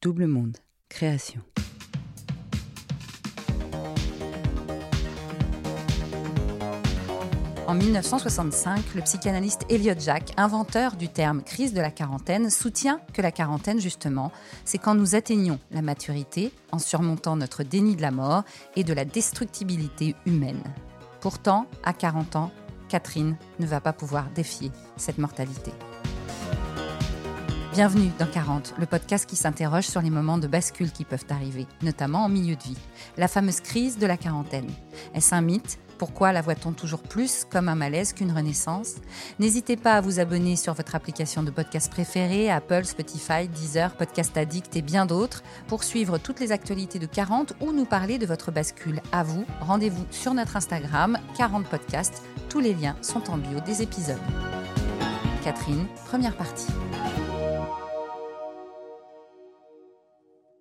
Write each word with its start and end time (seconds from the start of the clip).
Double 0.00 0.28
Monde, 0.28 0.58
création. 0.88 1.40
En 7.66 7.74
1965, 7.74 8.94
le 8.94 9.02
psychanalyste 9.02 9.66
Elliot 9.68 9.96
Jack, 9.98 10.30
inventeur 10.36 10.94
du 10.94 11.08
terme 11.08 11.42
crise 11.42 11.74
de 11.74 11.80
la 11.80 11.90
quarantaine, 11.90 12.48
soutient 12.48 13.00
que 13.12 13.22
la 13.22 13.32
quarantaine, 13.32 13.80
justement, 13.80 14.30
c'est 14.64 14.78
quand 14.78 14.94
nous 14.94 15.16
atteignons 15.16 15.58
la 15.72 15.82
maturité 15.82 16.52
en 16.70 16.78
surmontant 16.78 17.34
notre 17.34 17.64
déni 17.64 17.96
de 17.96 18.02
la 18.02 18.12
mort 18.12 18.44
et 18.76 18.84
de 18.84 18.92
la 18.92 19.04
destructibilité 19.04 20.14
humaine. 20.26 20.62
Pourtant, 21.20 21.66
à 21.82 21.92
40 21.92 22.36
ans, 22.36 22.52
Catherine 22.88 23.36
ne 23.58 23.66
va 23.66 23.80
pas 23.80 23.92
pouvoir 23.92 24.30
défier 24.30 24.70
cette 24.96 25.18
mortalité. 25.18 25.72
Bienvenue 27.78 28.10
dans 28.18 28.26
40, 28.26 28.74
le 28.76 28.86
podcast 28.86 29.24
qui 29.24 29.36
s'interroge 29.36 29.86
sur 29.86 30.02
les 30.02 30.10
moments 30.10 30.38
de 30.38 30.48
bascule 30.48 30.90
qui 30.90 31.04
peuvent 31.04 31.26
arriver, 31.30 31.68
notamment 31.80 32.24
en 32.24 32.28
milieu 32.28 32.56
de 32.56 32.62
vie. 32.64 32.76
La 33.16 33.28
fameuse 33.28 33.60
crise 33.60 33.98
de 33.98 34.06
la 34.08 34.16
quarantaine. 34.16 34.68
Est-ce 35.14 35.32
un 35.32 35.42
mythe? 35.42 35.78
Pourquoi 35.96 36.32
la 36.32 36.42
voit-on 36.42 36.72
toujours 36.72 37.04
plus 37.04 37.44
comme 37.48 37.68
un 37.68 37.76
malaise 37.76 38.14
qu'une 38.14 38.32
renaissance? 38.32 38.96
N'hésitez 39.38 39.76
pas 39.76 39.92
à 39.92 40.00
vous 40.00 40.18
abonner 40.18 40.56
sur 40.56 40.74
votre 40.74 40.96
application 40.96 41.44
de 41.44 41.52
podcast 41.52 41.88
préférée, 41.88 42.50
Apple, 42.50 42.84
Spotify, 42.84 43.46
Deezer, 43.46 43.94
Podcast 43.94 44.36
Addict 44.36 44.74
et 44.74 44.82
bien 44.82 45.06
d'autres, 45.06 45.44
pour 45.68 45.84
suivre 45.84 46.18
toutes 46.18 46.40
les 46.40 46.50
actualités 46.50 46.98
de 46.98 47.06
40 47.06 47.52
ou 47.60 47.70
nous 47.70 47.84
parler 47.84 48.18
de 48.18 48.26
votre 48.26 48.50
bascule. 48.50 49.00
À 49.12 49.22
vous, 49.22 49.44
rendez-vous 49.60 50.04
sur 50.10 50.34
notre 50.34 50.56
Instagram, 50.56 51.16
40 51.36 51.64
Podcasts. 51.68 52.24
Tous 52.48 52.58
les 52.58 52.74
liens 52.74 52.96
sont 53.02 53.30
en 53.30 53.38
bio 53.38 53.60
des 53.60 53.82
épisodes. 53.82 54.18
Catherine, 55.44 55.86
première 56.06 56.36
partie. 56.36 56.66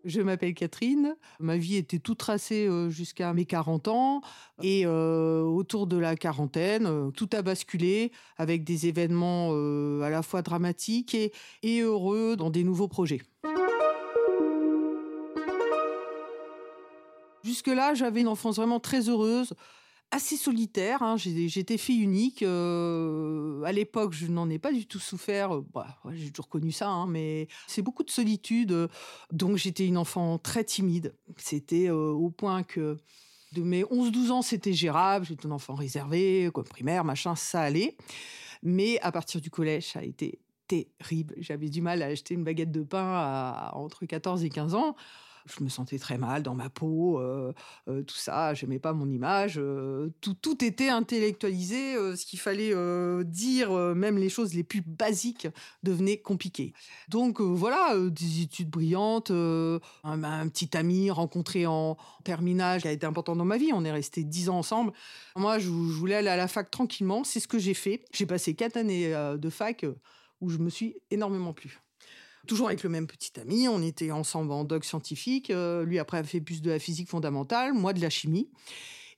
Je 0.07 0.21
m'appelle 0.21 0.53
Catherine. 0.53 1.17
Ma 1.41 1.57
vie 1.57 1.75
était 1.75 1.99
tout 1.99 2.15
tracée 2.15 2.65
euh, 2.65 2.89
jusqu'à 2.89 3.33
mes 3.33 3.43
40 3.43 3.89
ans. 3.89 4.21
Et 4.63 4.83
euh, 4.85 5.41
autour 5.41 5.85
de 5.85 5.97
la 5.97 6.15
quarantaine, 6.15 6.85
euh, 6.85 7.11
tout 7.11 7.29
a 7.33 7.41
basculé 7.41 8.13
avec 8.37 8.63
des 8.63 8.87
événements 8.87 9.51
à 10.01 10.09
la 10.09 10.21
fois 10.21 10.41
dramatiques 10.41 11.13
et, 11.13 11.33
et 11.61 11.81
heureux 11.81 12.37
dans 12.37 12.49
des 12.49 12.63
nouveaux 12.63 12.87
projets. 12.87 13.21
Jusque-là, 17.43 17.93
j'avais 17.93 18.21
une 18.21 18.29
enfance 18.29 18.55
vraiment 18.55 18.79
très 18.79 19.09
heureuse 19.09 19.53
assez 20.11 20.37
solitaire. 20.37 21.01
Hein. 21.03 21.15
J'étais 21.17 21.77
fille 21.77 22.01
unique. 22.01 22.43
Euh, 22.43 23.61
à 23.63 23.71
l'époque, 23.71 24.13
je 24.13 24.27
n'en 24.27 24.49
ai 24.49 24.59
pas 24.59 24.71
du 24.71 24.85
tout 24.85 24.99
souffert. 24.99 25.55
Euh, 25.55 25.65
bah, 25.73 25.97
j'ai 26.13 26.31
toujours 26.31 26.49
connu 26.49 26.71
ça, 26.71 26.87
hein, 26.87 27.07
mais 27.07 27.47
c'est 27.67 27.81
beaucoup 27.81 28.03
de 28.03 28.09
solitude. 28.09 28.71
Euh, 28.71 28.87
donc, 29.31 29.57
j'étais 29.57 29.85
une 29.85 29.97
enfant 29.97 30.37
très 30.37 30.63
timide. 30.63 31.13
C'était 31.37 31.89
au 31.89 32.29
point 32.29 32.63
que 32.63 32.97
de 33.53 33.63
mes 33.63 33.83
11-12 33.83 34.31
ans, 34.31 34.41
c'était 34.41 34.73
gérable. 34.73 35.25
J'étais 35.25 35.45
un 35.45 35.51
enfant 35.51 35.75
réservé, 35.75 36.49
comme 36.53 36.65
primaire, 36.65 37.03
machin, 37.03 37.35
ça 37.35 37.61
allait. 37.61 37.97
Mais 38.63 38.99
à 39.01 39.11
partir 39.11 39.41
du 39.41 39.49
collège, 39.49 39.91
ça 39.91 39.99
a 39.99 40.03
été 40.03 40.39
terrible. 40.67 41.35
J'avais 41.37 41.69
du 41.69 41.81
mal 41.81 42.01
à 42.01 42.07
acheter 42.07 42.33
une 42.33 42.43
baguette 42.43 42.71
de 42.71 42.81
pain 42.81 43.69
entre 43.73 44.05
14 44.05 44.43
et 44.43 44.49
15 44.49 44.75
ans 44.75 44.95
je 45.47 45.63
me 45.63 45.69
sentais 45.69 45.99
très 45.99 46.17
mal 46.17 46.43
dans 46.43 46.55
ma 46.55 46.69
peau, 46.69 47.19
euh, 47.19 47.53
euh, 47.87 48.03
tout 48.03 48.15
ça, 48.15 48.53
j'aimais 48.53 48.79
pas 48.79 48.93
mon 48.93 49.09
image, 49.09 49.55
euh, 49.57 50.09
tout, 50.21 50.33
tout, 50.33 50.63
était 50.63 50.89
intellectualisé, 50.89 51.95
ce 52.15 52.25
qu'il 52.25 52.39
fallait 52.39 52.73
dire, 53.25 53.71
même 53.95 54.17
les 54.17 54.29
choses 54.29 54.53
les 54.53 54.63
plus 54.63 54.81
basiques 54.81 55.47
devenaient 55.83 56.17
compliquées. 56.17 56.73
Donc 57.09 57.41
voilà, 57.41 57.95
des 58.09 58.41
études 58.41 58.69
brillantes, 58.69 59.31
un, 59.31 60.47
petit 60.49 60.75
ami 60.75 61.11
rencontré 61.11 61.65
en 61.65 61.97
terminage 62.23 62.81
qui 62.81 62.87
a 62.87 62.91
été 62.91 63.05
important 63.05 63.35
dans 63.35 63.45
ma 63.45 63.57
vie, 63.57 63.71
on 63.73 63.85
est 63.85 63.91
resté 63.91 64.23
dix 64.23 64.49
ans 64.49 64.57
ensemble. 64.57 64.91
Moi, 65.35 65.59
je, 65.59 65.65
je, 65.65 65.69
voulais 65.69 66.15
aller 66.15 66.29
à 66.29 66.37
la 66.37 66.47
fac 66.47 66.69
tranquillement, 66.71 67.23
c'est 67.23 67.39
ce 67.39 67.47
que 67.47 67.59
j'ai 67.59 67.73
fait. 67.73 68.03
J'ai 68.11 68.25
passé 68.25 68.55
quatre 68.55 68.77
années 68.77 69.11
de 69.37 69.49
fac 69.49 69.85
où 70.41 70.49
je 70.49 70.57
me 70.57 70.69
suis 70.69 70.95
énormément 71.11 71.53
plu 71.53 71.81
toujours 72.47 72.67
avec 72.67 72.83
le 72.83 72.89
même 72.89 73.05
petit 73.05 73.39
ami. 73.39 73.67
On 73.67 73.81
était 73.81 74.11
ensemble 74.11 74.51
en 74.51 74.63
doc 74.63 74.85
scientifique. 74.85 75.51
Euh, 75.51 75.83
lui, 75.83 75.99
après, 75.99 76.17
a 76.17 76.23
fait 76.23 76.41
plus 76.41 76.61
de 76.61 76.71
la 76.71 76.79
physique 76.79 77.09
fondamentale, 77.09 77.73
moi 77.73 77.93
de 77.93 78.01
la 78.01 78.09
chimie. 78.09 78.49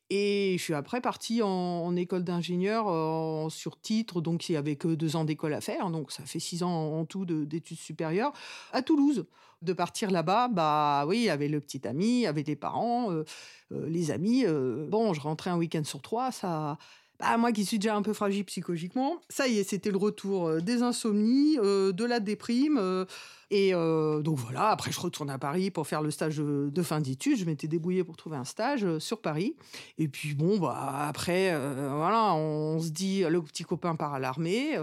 Et 0.10 0.56
je 0.58 0.64
suis 0.64 0.74
après 0.74 1.02
partie 1.02 1.44
en, 1.44 1.96
école 1.96 2.24
d'ingénieur 2.24 2.88
euh, 2.90 3.48
sur 3.50 3.80
titre, 3.80 4.22
donc 4.22 4.50
il 4.50 4.54
n'y 4.54 4.58
avait 4.58 4.76
que 4.76 4.88
deux 4.88 5.16
ans 5.16 5.24
d'école 5.24 5.54
à 5.54 5.62
faire, 5.62 5.92
donc 5.92 6.12
ça 6.12 6.26
fait 6.26 6.40
six 6.40 6.64
ans 6.64 6.98
en 7.00 7.06
tout 7.06 7.26
d'études 7.26 7.78
supérieures, 7.78 8.34
à 8.74 8.82
Toulouse. 8.82 9.28
De 9.62 9.72
partir 9.72 10.10
là-bas, 10.10 10.48
bah 10.48 11.04
oui, 11.06 11.18
il 11.18 11.24
y 11.26 11.30
avait 11.30 11.50
le 11.50 11.60
petit 11.60 11.88
ami, 11.88 12.08
il 12.08 12.22
y 12.22 12.26
avait 12.26 12.42
les 12.42 12.56
parents, 12.56 13.12
euh, 13.12 13.24
les 13.70 14.10
amis. 14.10 14.46
bon, 14.88 15.14
je 15.14 15.22
rentrais 15.22 15.52
un 15.52 15.58
week-end 15.58 15.84
sur 15.84 16.02
trois, 16.02 16.32
ça, 16.32 16.80
bah, 17.20 17.38
moi 17.38 17.52
qui 17.52 17.66
suis 17.66 17.80
déjà 17.80 17.96
un 17.96 18.02
peu 18.02 18.14
fragile 18.14 18.46
psychologiquement, 18.46 19.22
ça 19.30 19.48
y 19.48 19.60
est, 19.60 19.64
c'était 19.64 19.92
le 19.92 19.98
retour 19.98 20.62
des 20.62 20.84
insomnies, 20.84 21.58
de 21.58 22.06
la 22.06 22.20
déprime, 22.20 23.06
et 23.52 23.74
euh, 23.74 24.22
donc 24.22 24.38
voilà, 24.38 24.70
après 24.70 24.92
je 24.92 25.00
retourne 25.00 25.30
à 25.30 25.40
Paris 25.40 25.72
pour 25.72 25.88
faire 25.88 26.02
le 26.02 26.12
stage 26.12 26.38
de, 26.38 26.84
fin 26.84 27.02
d'études. 27.02 27.38
Je 27.38 27.46
m'étais 27.46 27.68
débrouillée 27.68 28.04
pour 28.04 28.16
trouver 28.16 28.38
un 28.38 28.44
stage 28.44 28.86
euh, 28.86 29.00
sur 29.00 29.22
Paris. 29.22 29.56
Et 29.98 30.08
puis 30.08 30.36
bon, 30.36 30.60
bah 30.60 31.08
après, 31.08 31.52
euh, 31.52 31.92
voilà, 31.96 32.36
on 32.36 32.80
se 32.80 32.90
dit, 32.90 33.24
le 33.28 33.42
petit 33.42 33.64
copain 33.64 33.96
part 33.96 34.14
à 34.14 34.20
l'armée. 34.20 34.78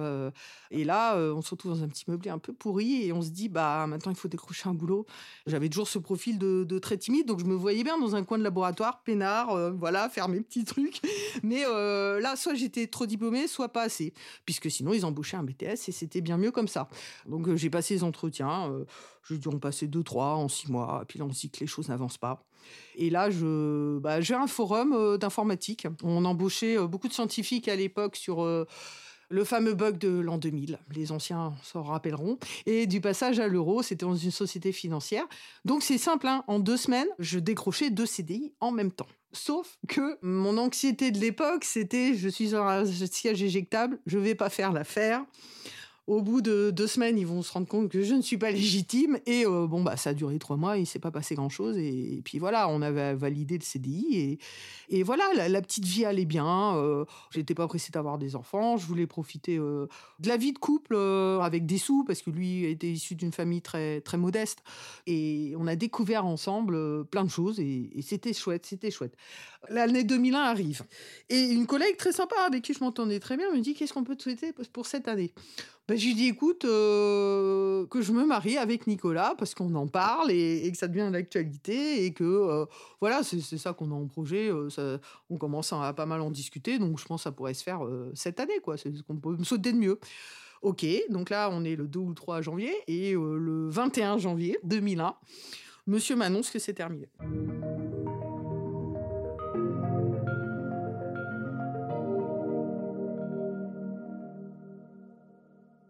et 0.71 0.85
là, 0.85 1.17
on 1.17 1.43
se 1.43 1.51
retrouve 1.51 1.73
dans 1.73 1.85
un 1.85 1.89
petit 1.89 2.05
meublé 2.09 2.31
un 2.31 2.39
peu 2.39 2.53
pourri 2.53 3.05
et 3.05 3.13
on 3.13 3.23
se 3.23 3.31
dit, 3.31 3.49
bah 3.49 3.87
maintenant 3.87 4.11
il 4.11 4.17
faut 4.17 4.29
décrocher 4.29 4.69
un 4.69 4.75
boulot. 4.75 5.07
J'avais 5.47 5.69
toujours 5.69 5.89
ce 5.89 5.99
profil 5.99 6.39
de, 6.39 6.79
très 6.79 6.99
timide, 6.99 7.27
donc 7.27 7.41
je 7.41 7.45
me 7.45 7.55
voyais 7.55 7.85
bien 7.85 7.99
dans 7.99 8.17
un 8.17 8.25
coin 8.25 8.39
de 8.39 8.43
laboratoire, 8.43 9.03
peinard, 9.03 9.73
voilà, 9.75 10.09
faire 10.09 10.29
mes 10.29 10.41
petits 10.41 10.65
trucs. 10.65 11.01
Mais 11.43 11.63
là, 11.63 12.37
soit 12.37 12.55
j'étais 12.55 12.87
trop 12.87 13.07
diplômée, 13.07 13.47
soit 13.47 13.69
pas 13.69 13.83
assez, 13.83 14.13
puisque 14.45 14.71
sinon 14.71 14.93
ils 14.93 15.05
embauchaient 15.05 15.37
un 15.37 15.45
BTS 15.45 15.89
et 15.89 15.93
c'était 15.93 16.21
bien 16.21 16.37
mieux 16.37 16.51
comme 16.51 16.69
ça. 16.69 16.89
Donc 17.27 17.55
j'ai 17.55 17.71
passé 17.71 17.95
les 17.95 18.05
entretiens 18.05 18.56
euh, 18.65 18.85
je 19.23 19.35
dû 19.35 19.49
en 19.49 19.59
passer 19.59 19.87
deux, 19.87 20.03
trois 20.03 20.35
en 20.35 20.49
six 20.49 20.71
mois. 20.71 21.05
Puis 21.09 21.19
là, 21.19 21.25
on 21.25 21.33
se 21.33 21.41
dit 21.41 21.51
que 21.51 21.61
les 21.61 21.67
choses 21.67 21.89
n'avancent 21.89 22.19
pas. 22.19 22.45
Et 22.97 23.11
là, 23.11 23.31
je, 23.31 23.99
bah, 23.99 24.21
j'ai 24.21 24.35
un 24.35 24.47
forum 24.47 25.17
d'informatique. 25.19 25.87
On 26.03 26.25
embauchait 26.25 26.79
beaucoup 26.87 27.09
de 27.09 27.13
scientifiques 27.13 27.69
à 27.69 27.77
l'époque 27.77 28.17
sur 28.17 28.45
le 29.29 29.45
fameux 29.45 29.75
bug 29.75 29.99
de 29.99 30.09
l'an 30.09 30.39
2000. 30.39 30.79
Les 30.95 31.13
anciens 31.13 31.55
s'en 31.63 31.83
rappelleront. 31.83 32.39
Et 32.67 32.87
du 32.87 33.01
passage 33.01 33.41
à 33.41 33.49
l'euro, 33.49 33.83
c'était 33.83 34.07
dans 34.07 34.17
une 34.17 34.31
société 34.31 34.73
financière. 34.73 35.27
Donc 35.65 35.83
c'est 35.83 35.99
simple, 35.99 36.27
hein. 36.27 36.45
en 36.47 36.59
deux 36.59 36.77
semaines, 36.77 37.09
je 37.19 37.39
décrochais 37.39 37.91
deux 37.91 38.07
CDI 38.07 38.53
en 38.61 38.71
même 38.71 38.93
temps. 38.93 39.09
Sauf 39.33 39.79
que 39.89 40.19
mon 40.23 40.57
anxiété 40.57 41.11
de 41.11 41.19
l'époque, 41.19 41.65
c'était 41.65 42.15
je 42.15 42.29
suis 42.29 42.55
un 42.55 42.85
siège 42.87 43.43
éjectable, 43.43 43.99
je 44.07 44.19
vais 44.19 44.35
pas 44.35 44.49
faire 44.49 44.73
l'affaire. 44.73 45.25
Au 46.07 46.23
bout 46.23 46.41
de 46.41 46.71
deux 46.71 46.87
semaines, 46.87 47.19
ils 47.19 47.27
vont 47.27 47.43
se 47.43 47.53
rendre 47.53 47.67
compte 47.67 47.89
que 47.89 48.03
je 48.03 48.15
ne 48.15 48.23
suis 48.23 48.39
pas 48.39 48.53
légitime. 48.53 49.19
Et 49.27 49.45
euh, 49.45 49.67
bon, 49.67 49.83
bah, 49.83 49.97
ça 49.97 50.11
a 50.11 50.15
duré 50.15 50.39
trois 50.39 50.57
mois, 50.57 50.79
il 50.79 50.87
s'est 50.87 51.01
pas 51.01 51.11
passé 51.11 51.35
grand-chose. 51.35 51.77
Et, 51.79 52.21
puis 52.25 52.39
voilà, 52.39 52.69
on 52.69 52.81
avait 52.81 53.15
validé 53.15 53.59
le 53.59 53.65
CDI. 53.65 54.07
Et, 54.13 54.39
et 54.89 55.03
voilà, 55.03 55.25
la, 55.49 55.63
petite 55.63 55.85
vie 55.85 56.05
allait 56.05 56.25
bien. 56.25 56.77
Euh, 56.77 57.05
J'étais 57.33 57.55
pas 57.55 57.67
pressée 57.67 57.91
d'avoir 57.91 58.19
des 58.19 58.37
enfants. 58.37 58.77
Je 58.77 58.87
voulais 58.87 59.09
profiter 59.09 59.57
euh, 59.59 59.89
de 60.21 60.29
la 60.29 60.37
vie 60.37 60.53
de 60.53 60.59
couple 60.59 60.95
euh, 60.95 61.41
avec 61.41 61.67
des 61.67 61.79
sous, 61.79 62.05
parce 62.05 62.23
que 62.23 62.31
lui 62.31 62.65
était 62.67 62.91
issu 62.91 63.17
d'une 63.17 63.33
famille 63.33 63.63
très, 63.63 64.01
très 64.01 64.17
modeste. 64.17 64.63
Et 65.09 65.55
on 65.59 65.67
a 65.67 65.75
découvert 65.75 66.25
ensemble 66.25 67.05
plein 67.07 67.25
de 67.25 67.31
choses. 67.31 67.59
Et, 67.59 67.91
et 67.95 68.03
c'était 68.03 68.33
chouette, 68.33 68.65
c'était 68.65 68.93
chouette. 68.93 69.17
L'année 69.71 70.05
2001 70.05 70.39
arrive. 70.39 70.83
Et 71.31 71.41
une 71.41 71.67
collègue 71.67 71.97
très 71.97 72.13
sympa 72.13 72.37
avec 72.47 72.63
qui 72.63 72.75
je 72.75 72.81
m'entendais 72.81 73.19
très 73.19 73.37
bien 73.37 73.51
me 73.53 73.61
dit 73.61 73.75
Qu'est-ce 73.75 73.93
qu'on 73.93 74.05
peut 74.05 74.15
te 74.15 74.23
souhaiter 74.23 74.53
pour 74.73 74.87
cette 74.87 75.09
année? 75.09 75.33
Ben, 75.89 75.97
je 75.97 76.05
lui 76.05 76.15
dis 76.15 76.27
écoute, 76.27 76.65
euh, 76.65 77.87
que 77.87 78.03
je 78.03 78.11
me 78.13 78.27
marie 78.27 78.59
avec 78.59 78.89
Nicolas 78.89 79.35
parce 79.39 79.55
qu'on 79.55 79.73
en 79.77 79.87
parle 79.87 80.33
et, 80.33 80.69
que 80.73 80.77
ça 80.77 80.89
devient 80.89 81.11
d'actualité 81.13 82.05
et 82.05 82.13
que 82.13 82.25
euh, 82.25 82.65
voilà, 83.01 83.23
c'est 83.23 83.41
ça 83.41 83.73
qu'on 83.73 83.93
a 83.93 83.95
en 83.95 84.09
projet. 84.09 84.51
Euh, 84.51 84.99
on 85.31 85.37
commence 85.37 85.73
à, 85.73 85.93
pas 85.93 86.07
mal 86.07 86.23
en 86.23 86.33
discuter, 86.33 86.81
donc 86.81 86.99
je 86.99 87.05
pense 87.05 87.21
que 87.21 87.25
ça 87.25 87.33
pourrait 87.33 87.55
se 87.55 87.63
faire 87.63 87.81
cette 88.15 88.41
année, 88.41 88.59
quoi. 88.63 88.77
C'est 88.77 88.95
ce 88.97 89.03
qu'on 89.03 89.17
peut 89.17 89.37
me 89.37 89.45
sauter 89.45 89.73
de 89.73 89.79
mieux. 89.79 90.01
Ok, 90.63 90.85
donc 91.11 91.31
là, 91.31 91.51
on 91.53 91.63
est 91.65 91.77
le 91.77 91.87
2 91.87 91.99
ou 92.01 92.09
le 92.09 92.15
3 92.15 92.43
janvier 92.43 92.75
et 92.89 93.13
le 93.13 93.69
21 93.69 94.19
janvier 94.19 94.59
2001, 94.65 95.15
monsieur 95.87 96.17
m'annonce 96.17 96.51
que 96.51 96.59
c'est 96.59 96.75
terminé. 96.75 97.09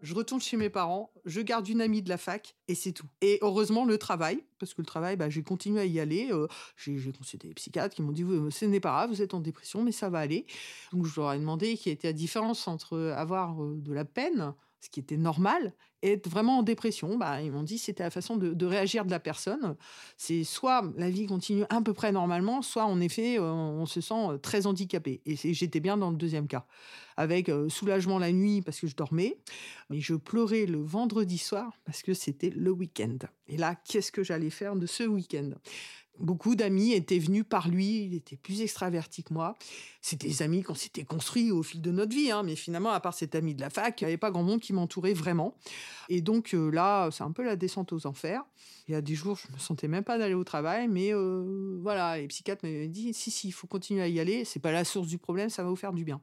Je 0.07 0.13
retourne 0.13 0.39
chez 0.39 0.55
mes 0.55 0.69
parents, 0.69 1.11
je 1.25 1.41
garde 1.41 1.67
une 1.67 1.81
amie 1.81 2.01
de 2.01 2.07
la 2.07 2.17
fac 2.17 2.55
et 2.69 2.75
c'est 2.75 2.93
tout. 2.93 3.07
Et 3.19 3.39
heureusement, 3.41 3.83
le 3.83 3.97
travail, 3.97 4.41
parce 4.57 4.73
que 4.73 4.81
le 4.81 4.85
travail, 4.85 5.15
bah, 5.15 5.29
j'ai 5.29 5.43
continué 5.43 5.81
à 5.81 5.85
y 5.85 5.99
aller. 5.99 6.29
Euh, 6.31 6.47
j'ai 6.75 7.11
consulté 7.11 7.47
des 7.47 7.53
psychiatres 7.53 7.95
qui 7.95 8.01
m'ont 8.01 8.11
dit 8.11 8.25
ce 8.49 8.65
n'est 8.65 8.79
pas 8.79 8.91
grave, 8.91 9.09
vous 9.09 9.21
êtes 9.21 9.33
en 9.33 9.39
dépression, 9.39 9.83
mais 9.83 9.91
ça 9.91 10.09
va 10.09 10.19
aller. 10.19 10.45
Donc 10.91 11.05
je 11.05 11.19
leur 11.19 11.33
ai 11.33 11.39
demandé 11.39 11.77
quelle 11.77 11.93
était 11.93 12.09
la 12.09 12.13
différence 12.13 12.67
entre 12.67 12.97
avoir 13.15 13.63
euh, 13.63 13.75
de 13.77 13.93
la 13.93 14.05
peine 14.05 14.53
ce 14.79 14.89
qui 14.89 14.99
était 14.99 15.17
normal, 15.17 15.73
être 16.03 16.29
vraiment 16.29 16.59
en 16.59 16.63
dépression. 16.63 17.17
Bah, 17.17 17.41
ils 17.41 17.51
m'ont 17.51 17.63
dit 17.63 17.77
c'était 17.77 18.03
la 18.03 18.09
façon 18.09 18.37
de, 18.37 18.65
réagir 18.65 19.05
de 19.05 19.11
la 19.11 19.19
personne. 19.19 19.75
C'est 20.15 20.43
soit 20.43 20.83
la 20.97 21.09
vie 21.09 21.25
continue 21.25 21.63
à 21.69 21.81
peu 21.81 21.93
près 21.93 22.11
normalement, 22.11 22.61
soit 22.61 22.85
en 22.85 22.99
effet 22.99 23.39
euh, 23.39 23.51
on 23.51 23.85
se 23.85 24.01
sent 24.01 24.13
euh, 24.13 24.37
très 24.37 24.67
handicapé. 24.67 25.21
Et 25.25 25.35
j'étais 25.35 25.79
bien 25.79 25.97
dans 25.97 26.11
le 26.11 26.17
deuxième 26.17 26.47
cas, 26.47 26.65
avec 27.17 27.49
euh, 27.49 27.69
soulagement 27.69 28.19
la 28.19 28.31
nuit 28.31 28.61
parce 28.61 28.79
que 28.79 28.87
je 28.87 28.95
dormais, 28.95 29.39
mais 29.89 29.99
je 29.99 30.13
pleurais 30.13 30.65
le 30.65 30.81
vendredi 30.81 31.37
soir 31.37 31.73
parce 31.85 32.03
que 32.03 32.13
c'était 32.13 32.51
le 32.51 32.71
week-end. 32.71 33.17
Et 33.47 33.57
là, 33.57 33.75
qu'est-ce 33.75 34.11
que 34.11 34.23
j'allais 34.23 34.46
faire 34.49 34.75
de 34.75 34.85
ce 34.85 35.03
week-end 35.03 35.51
Beaucoup 36.19 36.55
d'amis 36.55 36.93
étaient 36.93 37.19
venus 37.19 37.43
par 37.47 37.67
lui, 37.69 38.05
il 38.05 38.15
était 38.15 38.37
plus 38.37 38.61
extraverti 38.61 39.23
que 39.23 39.33
moi. 39.33 39.55
C'était 40.01 40.27
des 40.27 40.41
amis 40.41 40.63
qu'on 40.63 40.73
s'était 40.73 41.03
construits 41.03 41.51
au 41.51 41.61
fil 41.61 41.79
de 41.81 41.91
notre 41.91 42.15
vie, 42.15 42.31
hein, 42.31 42.41
mais 42.41 42.55
finalement, 42.55 42.89
à 42.89 42.99
part 42.99 43.13
cet 43.13 43.35
ami 43.35 43.53
de 43.53 43.61
la 43.61 43.69
fac, 43.69 44.01
il 44.01 44.05
n'y 44.05 44.07
avait 44.07 44.17
pas 44.17 44.31
grand 44.31 44.41
monde 44.41 44.59
qui 44.59 44.73
m'entourait 44.73 45.13
vraiment. 45.13 45.55
Et 46.09 46.21
donc 46.21 46.55
euh, 46.55 46.71
là, 46.71 47.09
c'est 47.11 47.23
un 47.23 47.31
peu 47.31 47.43
la 47.43 47.55
descente 47.55 47.93
aux 47.93 48.07
enfers. 48.07 48.43
Il 48.87 48.93
y 48.93 48.95
a 48.95 49.01
des 49.01 49.13
jours, 49.13 49.37
je 49.37 49.53
me 49.53 49.59
sentais 49.59 49.87
même 49.87 50.03
pas 50.03 50.17
d'aller 50.17 50.33
au 50.33 50.43
travail, 50.43 50.87
mais 50.87 51.13
euh, 51.13 51.77
voilà, 51.81 52.17
les 52.17 52.27
psychiatres 52.27 52.65
m'avaient 52.65 52.87
dit 52.87 53.13
si, 53.13 53.29
si, 53.29 53.49
il 53.49 53.51
faut 53.51 53.67
continuer 53.67 54.01
à 54.01 54.07
y 54.07 54.19
aller, 54.19 54.43
c'est 54.43 54.59
pas 54.59 54.71
la 54.71 54.85
source 54.85 55.07
du 55.07 55.19
problème, 55.19 55.49
ça 55.49 55.63
va 55.63 55.69
vous 55.69 55.75
faire 55.75 55.93
du 55.93 56.03
bien. 56.03 56.19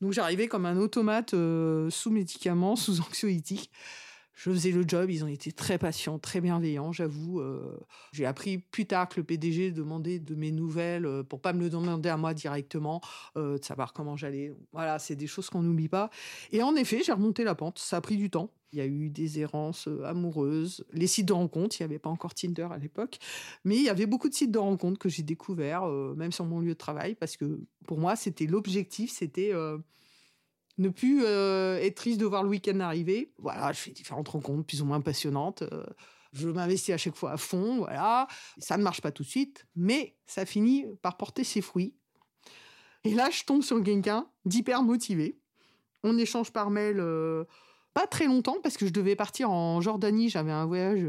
Donc 0.00 0.12
j'arrivais 0.12 0.48
comme 0.48 0.64
un 0.64 0.78
automate 0.78 1.34
euh, 1.34 1.90
sous 1.90 2.10
médicaments, 2.10 2.76
sous 2.76 3.00
anxiolytiques 3.00 3.70
je 4.34 4.50
faisais 4.50 4.72
le 4.72 4.84
job, 4.86 5.10
ils 5.10 5.24
ont 5.24 5.28
été 5.28 5.52
très 5.52 5.78
patients, 5.78 6.18
très 6.18 6.40
bienveillants, 6.40 6.92
j'avoue. 6.92 7.40
Euh, 7.40 7.78
j'ai 8.12 8.26
appris 8.26 8.58
plus 8.58 8.84
tard 8.84 9.08
que 9.08 9.20
le 9.20 9.24
PDG 9.24 9.70
demandait 9.70 10.18
de 10.18 10.34
mes 10.34 10.50
nouvelles 10.50 11.06
euh, 11.06 11.22
pour 11.22 11.40
pas 11.40 11.52
me 11.52 11.60
le 11.60 11.70
demander 11.70 12.08
à 12.08 12.16
moi 12.16 12.34
directement, 12.34 13.00
euh, 13.36 13.58
de 13.58 13.64
savoir 13.64 13.92
comment 13.92 14.16
j'allais. 14.16 14.52
Voilà, 14.72 14.98
c'est 14.98 15.14
des 15.14 15.28
choses 15.28 15.50
qu'on 15.50 15.62
n'oublie 15.62 15.88
pas. 15.88 16.10
Et 16.50 16.62
en 16.62 16.74
effet, 16.74 17.02
j'ai 17.04 17.12
remonté 17.12 17.44
la 17.44 17.54
pente. 17.54 17.78
Ça 17.78 17.98
a 17.98 18.00
pris 18.00 18.16
du 18.16 18.28
temps. 18.28 18.50
Il 18.72 18.78
y 18.78 18.82
a 18.82 18.86
eu 18.86 19.08
des 19.08 19.38
errances 19.38 19.88
amoureuses, 20.04 20.84
les 20.92 21.06
sites 21.06 21.26
de 21.26 21.32
rencontres. 21.32 21.76
Il 21.78 21.84
n'y 21.84 21.92
avait 21.92 22.00
pas 22.00 22.10
encore 22.10 22.34
Tinder 22.34 22.66
à 22.72 22.76
l'époque, 22.76 23.18
mais 23.64 23.76
il 23.76 23.84
y 23.84 23.88
avait 23.88 24.06
beaucoup 24.06 24.28
de 24.28 24.34
sites 24.34 24.50
de 24.50 24.58
rencontres 24.58 24.98
que 24.98 25.08
j'ai 25.08 25.22
découverts, 25.22 25.86
même 25.86 26.32
sur 26.32 26.44
mon 26.44 26.58
lieu 26.58 26.70
de 26.70 26.78
travail, 26.78 27.14
parce 27.14 27.36
que 27.36 27.60
pour 27.86 28.00
moi, 28.00 28.16
c'était 28.16 28.46
l'objectif, 28.46 29.12
c'était 29.12 29.52
ne 30.78 30.88
plus 30.88 31.24
euh, 31.24 31.78
être 31.80 31.94
triste 31.94 32.20
de 32.20 32.24
voir 32.26 32.42
le 32.42 32.48
week-end 32.48 32.78
arriver. 32.80 33.32
Voilà, 33.38 33.72
je 33.72 33.78
fais 33.78 33.90
différentes 33.90 34.28
rencontres 34.28 34.66
plus 34.66 34.82
ou 34.82 34.84
moins 34.84 35.00
passionnantes. 35.00 35.62
Euh, 35.62 35.84
je 36.32 36.48
m'investis 36.48 36.94
à 36.94 36.98
chaque 36.98 37.14
fois 37.14 37.32
à 37.32 37.36
fond. 37.36 37.78
Voilà, 37.78 38.26
ça 38.58 38.76
ne 38.76 38.82
marche 38.82 39.00
pas 39.00 39.12
tout 39.12 39.22
de 39.22 39.28
suite, 39.28 39.66
mais 39.76 40.16
ça 40.26 40.44
finit 40.44 40.86
par 41.02 41.16
porter 41.16 41.44
ses 41.44 41.60
fruits. 41.60 41.94
Et 43.04 43.14
là, 43.14 43.30
je 43.30 43.44
tombe 43.44 43.62
sur 43.62 43.82
quelqu'un 43.82 44.26
d'hyper 44.44 44.82
motivé. 44.82 45.38
On 46.02 46.18
échange 46.18 46.52
par 46.52 46.70
mail. 46.70 46.96
Euh, 46.98 47.44
pas 47.92 48.08
très 48.08 48.26
longtemps 48.26 48.56
parce 48.60 48.76
que 48.76 48.86
je 48.86 48.92
devais 48.92 49.14
partir 49.14 49.52
en 49.52 49.80
Jordanie. 49.80 50.28
J'avais 50.28 50.50
un 50.50 50.66
voyage 50.66 51.06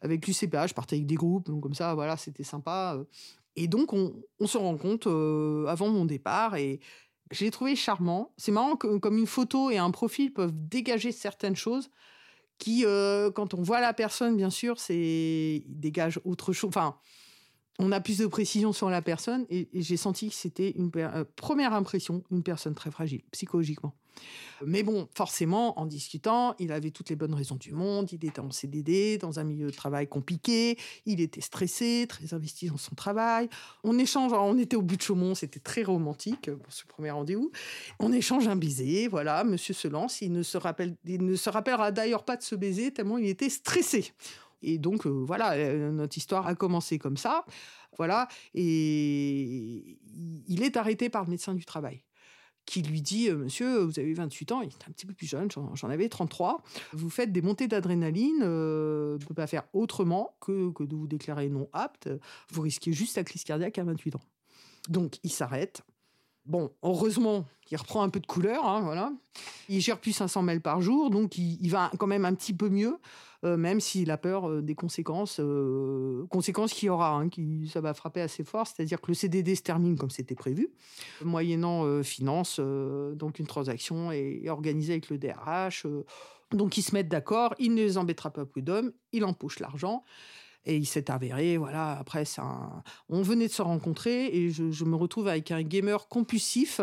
avec 0.00 0.24
l'UCPA. 0.28 0.68
Je 0.68 0.74
partais 0.74 0.94
avec 0.94 1.06
des 1.06 1.16
groupes, 1.16 1.46
donc 1.46 1.60
comme 1.60 1.74
ça, 1.74 1.92
voilà, 1.96 2.16
c'était 2.16 2.44
sympa. 2.44 2.96
Et 3.56 3.66
donc, 3.66 3.92
on, 3.92 4.14
on 4.38 4.46
se 4.46 4.56
rencontre 4.56 5.10
avant 5.66 5.88
mon 5.88 6.04
départ 6.04 6.54
et 6.54 6.78
je 7.30 7.44
l'ai 7.44 7.50
trouvé 7.50 7.76
charmant. 7.76 8.32
C'est 8.36 8.52
marrant 8.52 8.76
que, 8.76 8.98
comme 8.98 9.18
une 9.18 9.26
photo 9.26 9.70
et 9.70 9.78
un 9.78 9.90
profil 9.90 10.32
peuvent 10.32 10.52
dégager 10.54 11.12
certaines 11.12 11.56
choses 11.56 11.90
qui, 12.58 12.84
euh, 12.84 13.30
quand 13.30 13.54
on 13.54 13.62
voit 13.62 13.80
la 13.80 13.92
personne, 13.92 14.36
bien 14.36 14.50
sûr, 14.50 14.78
c'est 14.78 15.64
dégage 15.66 16.20
autre 16.24 16.52
chose. 16.52 16.68
Enfin, 16.68 16.96
on 17.78 17.92
a 17.92 18.00
plus 18.00 18.18
de 18.18 18.26
précision 18.26 18.72
sur 18.72 18.90
la 18.90 19.02
personne 19.02 19.46
et, 19.50 19.68
j'ai 19.74 19.96
senti 19.96 20.28
que 20.28 20.34
c'était 20.34 20.70
une 20.70 20.90
euh, 20.96 21.24
première 21.36 21.74
impression, 21.74 22.22
une 22.30 22.42
personne 22.42 22.74
très 22.74 22.90
fragile 22.90 23.22
psychologiquement. 23.32 23.94
Mais 24.64 24.82
bon, 24.82 25.08
forcément, 25.14 25.78
en 25.78 25.86
discutant, 25.86 26.54
il 26.58 26.72
avait 26.72 26.90
toutes 26.90 27.10
les 27.10 27.16
bonnes 27.16 27.34
raisons 27.34 27.56
du 27.56 27.72
monde. 27.72 28.10
Il 28.12 28.24
était 28.24 28.40
en 28.40 28.50
CDD, 28.50 29.18
dans 29.18 29.38
un 29.38 29.44
milieu 29.44 29.66
de 29.66 29.74
travail 29.74 30.06
compliqué. 30.06 30.78
Il 31.06 31.20
était 31.20 31.40
stressé, 31.40 32.06
très 32.08 32.32
investi 32.32 32.68
dans 32.68 32.76
son 32.76 32.94
travail. 32.94 33.48
On 33.82 33.98
échange, 33.98 34.32
on 34.32 34.56
était 34.56 34.76
au 34.76 34.82
but 34.82 34.96
de 34.96 35.02
Chaumont, 35.02 35.34
c'était 35.34 35.60
très 35.60 35.82
romantique 35.82 36.50
pour 36.50 36.72
ce 36.72 36.86
premier 36.86 37.10
rendez-vous. 37.10 37.50
On 37.98 38.12
échange 38.12 38.46
un 38.48 38.56
baiser, 38.56 39.08
voilà, 39.08 39.44
monsieur 39.44 39.74
se 39.74 39.88
lance. 39.88 40.22
Il 40.22 40.32
ne 40.32 40.42
se, 40.42 40.56
rappelle, 40.56 40.96
il 41.04 41.24
ne 41.24 41.36
se 41.36 41.50
rappellera 41.50 41.90
d'ailleurs 41.90 42.24
pas 42.24 42.36
de 42.36 42.42
ce 42.42 42.54
baiser 42.54 42.92
tellement 42.92 43.18
il 43.18 43.26
était 43.26 43.50
stressé. 43.50 44.12
Et 44.64 44.78
donc, 44.78 45.06
euh, 45.06 45.10
voilà, 45.10 45.52
euh, 45.52 45.90
notre 45.90 46.16
histoire 46.16 46.46
a 46.46 46.54
commencé 46.54 46.98
comme 46.98 47.16
ça. 47.16 47.44
Voilà. 47.96 48.28
Et 48.54 49.98
il 50.48 50.62
est 50.62 50.76
arrêté 50.76 51.08
par 51.08 51.24
le 51.24 51.30
médecin 51.30 51.54
du 51.54 51.64
travail 51.64 52.02
qui 52.66 52.82
lui 52.82 53.02
dit 53.02 53.28
euh, 53.28 53.36
Monsieur, 53.36 53.78
vous 53.78 53.98
avez 53.98 54.14
28 54.14 54.52
ans, 54.52 54.62
il 54.62 54.68
est 54.68 54.88
un 54.88 54.92
petit 54.92 55.06
peu 55.06 55.14
plus 55.14 55.26
jeune, 55.26 55.48
j'en 55.50 55.88
avais 55.88 56.08
33. 56.08 56.62
Vous 56.92 57.10
faites 57.10 57.32
des 57.32 57.42
montées 57.42 57.68
d'adrénaline, 57.68 58.42
euh, 58.42 59.18
ne 59.18 59.24
peut 59.24 59.34
pas 59.34 59.46
faire 59.46 59.64
autrement 59.72 60.36
que, 60.40 60.70
que 60.72 60.84
de 60.84 60.94
vous 60.94 61.06
déclarer 61.06 61.48
non 61.48 61.68
apte. 61.72 62.08
Vous 62.50 62.62
risquez 62.62 62.92
juste 62.92 63.16
la 63.16 63.24
crise 63.24 63.44
cardiaque 63.44 63.78
à 63.78 63.84
28 63.84 64.16
ans. 64.16 64.22
Donc, 64.88 65.18
il 65.22 65.30
s'arrête. 65.30 65.82
Bon, 66.46 66.70
heureusement, 66.82 67.46
il 67.70 67.76
reprend 67.76 68.02
un 68.02 68.10
peu 68.10 68.20
de 68.20 68.26
couleur, 68.26 68.66
hein, 68.66 68.82
voilà. 68.82 69.12
Il 69.68 69.80
gère 69.80 69.98
plus 69.98 70.12
500 70.12 70.42
mails 70.42 70.60
par 70.60 70.82
jour, 70.82 71.10
donc 71.10 71.38
il, 71.38 71.68
va 71.70 71.90
quand 71.98 72.06
même 72.06 72.26
un 72.26 72.34
petit 72.34 72.52
peu 72.52 72.68
mieux, 72.68 72.98
euh, 73.44 73.56
même 73.56 73.80
s'il 73.80 74.10
a 74.10 74.18
peur 74.18 74.48
euh, 74.48 74.60
des 74.60 74.74
conséquences, 74.74 75.40
euh, 75.40 76.26
conséquences 76.28 76.74
qu'il 76.74 76.86
y 76.86 76.90
aura, 76.90 77.12
hein, 77.12 77.30
qui, 77.30 77.68
ça 77.72 77.80
va 77.80 77.94
frapper 77.94 78.20
assez 78.20 78.44
fort, 78.44 78.66
c'est-à-dire 78.66 79.00
que 79.00 79.08
le 79.08 79.14
CDD 79.14 79.54
se 79.54 79.62
termine 79.62 79.96
comme 79.96 80.10
c'était 80.10 80.34
prévu, 80.34 80.68
moyennant 81.22 82.02
finance, 82.02 82.60
donc 82.60 83.38
une 83.38 83.46
transaction 83.46 84.12
est, 84.12 84.48
organisée 84.50 84.92
avec 84.92 85.08
le 85.08 85.16
DRH, 85.16 85.86
donc 86.52 86.76
ils 86.76 86.82
se 86.82 86.94
mettent 86.94 87.08
d'accord, 87.08 87.54
il 87.58 87.74
ne 87.74 87.82
les 87.82 87.96
embêtera 87.96 88.30
pas 88.30 88.44
plus 88.44 88.62
d'hommes, 88.62 88.92
il 89.12 89.24
empoche 89.24 89.60
l'argent. 89.60 90.04
Et 90.66 90.76
il 90.76 90.86
s'est 90.86 91.10
avéré, 91.10 91.58
voilà, 91.58 91.98
après, 91.98 92.24
ça, 92.24 92.82
on 93.10 93.20
venait 93.22 93.48
de 93.48 93.52
se 93.52 93.60
rencontrer 93.60 94.26
et 94.26 94.50
je, 94.50 94.84
me 94.84 94.96
retrouve 94.96 95.28
avec 95.28 95.50
un 95.50 95.62
gamer 95.62 96.08
compulsif. 96.08 96.80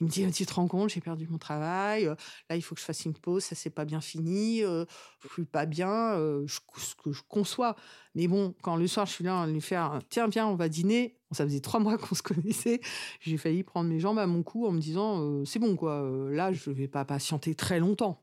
Il 0.00 0.06
me 0.06 0.10
dit, 0.10 0.30
tu 0.32 0.44
te 0.44 0.54
rends 0.54 0.68
compte, 0.68 0.90
j'ai 0.90 1.00
perdu 1.00 1.26
mon 1.30 1.38
travail, 1.38 2.06
euh, 2.06 2.14
là, 2.50 2.56
il 2.56 2.62
faut 2.62 2.74
que 2.74 2.80
je 2.80 2.84
fasse 2.84 3.04
une 3.04 3.14
pause, 3.14 3.44
ça 3.44 3.54
s'est 3.54 3.70
pas 3.70 3.84
bien 3.84 4.00
fini, 4.00 4.62
euh, 4.64 4.84
je 5.22 5.28
suis 5.28 5.44
pas 5.44 5.64
bien, 5.64 6.14
euh, 6.14 6.44
ce 6.48 6.94
que 6.94 7.12
je 7.12 7.22
conçois. 7.28 7.76
Mais 8.14 8.28
bon, 8.28 8.54
quand 8.62 8.76
le 8.76 8.86
soir, 8.86 9.06
je 9.06 9.12
suis 9.12 9.24
là 9.24 9.42
à 9.42 9.46
lui 9.46 9.60
faire, 9.60 10.00
tiens, 10.10 10.28
viens, 10.28 10.46
on 10.46 10.54
va 10.54 10.68
dîner, 10.68 11.16
ça 11.32 11.44
faisait 11.44 11.60
trois 11.60 11.80
mois 11.80 11.98
qu'on 11.98 12.14
se 12.14 12.22
connaissait. 12.22 12.80
J'ai 13.20 13.36
failli 13.36 13.62
prendre 13.62 13.88
mes 13.88 14.00
jambes 14.00 14.18
à 14.18 14.26
mon 14.26 14.42
cou 14.42 14.66
en 14.66 14.72
me 14.72 14.80
disant 14.80 15.20
euh, 15.20 15.44
c'est 15.44 15.58
bon 15.58 15.76
quoi, 15.76 16.02
euh, 16.02 16.30
là 16.30 16.52
je 16.52 16.70
vais 16.70 16.88
pas 16.88 17.04
patienter 17.04 17.54
très 17.54 17.80
longtemps. 17.80 18.22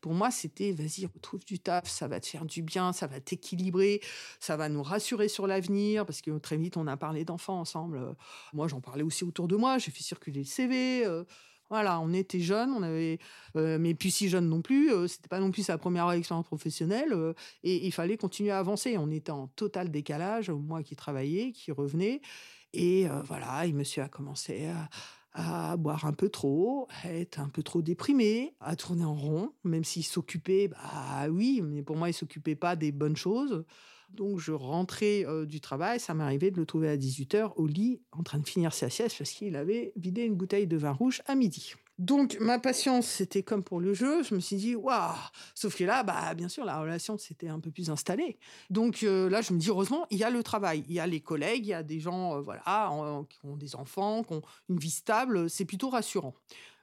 Pour 0.00 0.14
moi, 0.14 0.30
c'était 0.30 0.72
vas-y, 0.72 1.06
retrouve 1.06 1.44
du 1.44 1.58
taf, 1.58 1.88
ça 1.88 2.08
va 2.08 2.20
te 2.20 2.26
faire 2.26 2.44
du 2.44 2.62
bien, 2.62 2.92
ça 2.92 3.06
va 3.06 3.20
t'équilibrer, 3.20 4.00
ça 4.38 4.56
va 4.56 4.68
nous 4.68 4.82
rassurer 4.82 5.28
sur 5.28 5.46
l'avenir 5.46 6.06
parce 6.06 6.22
que 6.22 6.38
très 6.38 6.56
vite 6.56 6.76
on 6.76 6.86
a 6.86 6.96
parlé 6.96 7.24
d'enfants 7.24 7.60
ensemble. 7.60 8.14
Moi, 8.52 8.68
j'en 8.68 8.80
parlais 8.80 9.02
aussi 9.02 9.24
autour 9.24 9.48
de 9.48 9.56
moi, 9.56 9.78
j'ai 9.78 9.90
fait 9.90 10.02
circuler 10.02 10.40
le 10.40 10.46
CV. 10.46 11.04
Euh, 11.06 11.24
voilà, 11.70 12.00
on 12.00 12.12
était 12.12 12.40
jeunes, 12.40 12.72
on 12.72 12.82
avait, 12.82 13.18
mais 13.54 13.94
plus 13.94 14.10
si 14.10 14.28
jeunes 14.28 14.48
non 14.48 14.60
plus. 14.60 14.90
c'était 15.08 15.28
pas 15.28 15.40
non 15.40 15.50
plus 15.50 15.62
sa 15.62 15.78
première 15.78 16.10
expérience 16.10 16.46
professionnelle, 16.46 17.14
et 17.62 17.86
il 17.86 17.92
fallait 17.92 18.16
continuer 18.16 18.50
à 18.50 18.58
avancer. 18.58 18.98
On 18.98 19.10
était 19.10 19.30
en 19.30 19.46
total 19.46 19.90
décalage, 19.90 20.50
moi 20.50 20.82
qui 20.82 20.96
travaillais, 20.96 21.52
qui 21.52 21.70
revenais, 21.70 22.20
et 22.72 23.06
voilà, 23.24 23.66
il 23.66 23.74
monsieur 23.74 24.02
a 24.02 24.08
commencé 24.08 24.68
à, 25.32 25.76
boire 25.76 26.06
un 26.06 26.12
peu 26.12 26.28
trop, 26.28 26.88
à 27.04 27.12
être 27.12 27.38
un 27.38 27.48
peu 27.48 27.62
trop 27.62 27.82
déprimé, 27.82 28.54
à 28.60 28.74
tourner 28.74 29.04
en 29.04 29.14
rond, 29.14 29.52
même 29.62 29.84
s'il 29.84 30.04
s'occupait, 30.04 30.68
bah 30.68 31.28
oui, 31.30 31.62
mais 31.62 31.82
pour 31.82 31.96
moi, 31.96 32.08
il 32.08 32.14
s'occupait 32.14 32.56
pas 32.56 32.74
des 32.74 32.90
bonnes 32.90 33.16
choses. 33.16 33.64
Donc, 34.14 34.38
je 34.38 34.52
rentrais 34.52 35.24
du 35.46 35.60
travail, 35.60 36.00
ça 36.00 36.14
m'arrivait 36.14 36.50
de 36.50 36.56
le 36.56 36.66
trouver 36.66 36.88
à 36.88 36.96
18h 36.96 37.52
au 37.56 37.66
lit, 37.66 38.00
en 38.12 38.22
train 38.22 38.38
de 38.38 38.48
finir 38.48 38.72
sa 38.72 38.90
sieste, 38.90 39.16
parce 39.18 39.30
qu'il 39.30 39.56
avait 39.56 39.92
vidé 39.96 40.22
une 40.22 40.34
bouteille 40.34 40.66
de 40.66 40.76
vin 40.76 40.92
rouge 40.92 41.22
à 41.26 41.34
midi. 41.34 41.74
Donc, 42.00 42.38
ma 42.40 42.58
patience, 42.58 43.06
c'était 43.06 43.42
comme 43.42 43.62
pour 43.62 43.78
le 43.78 43.92
jeu. 43.92 44.22
Je 44.22 44.34
me 44.34 44.40
suis 44.40 44.56
dit, 44.56 44.74
waouh 44.74 45.12
Sauf 45.54 45.76
que 45.76 45.84
là, 45.84 46.02
bah, 46.02 46.34
bien 46.34 46.48
sûr, 46.48 46.64
la 46.64 46.80
relation 46.80 47.18
s'était 47.18 47.48
un 47.48 47.60
peu 47.60 47.70
plus 47.70 47.90
installée. 47.90 48.38
Donc 48.70 49.02
là, 49.02 49.42
je 49.42 49.52
me 49.52 49.58
dis, 49.58 49.68
heureusement, 49.68 50.06
il 50.10 50.16
y 50.16 50.24
a 50.24 50.30
le 50.30 50.42
travail, 50.42 50.82
il 50.88 50.94
y 50.94 50.98
a 50.98 51.06
les 51.06 51.20
collègues, 51.20 51.66
il 51.66 51.70
y 51.70 51.74
a 51.74 51.82
des 51.82 52.00
gens 52.00 52.40
voilà, 52.40 52.90
qui 53.28 53.38
ont 53.44 53.56
des 53.56 53.76
enfants, 53.76 54.22
qui 54.24 54.32
ont 54.32 54.42
une 54.70 54.78
vie 54.78 54.90
stable. 54.90 55.50
C'est 55.50 55.66
plutôt 55.66 55.90
rassurant 55.90 56.34